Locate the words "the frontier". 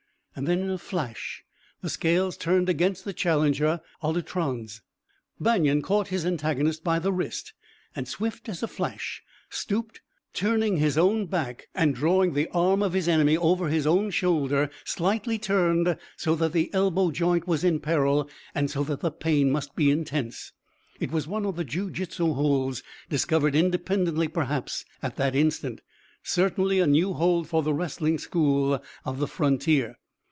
29.19-29.97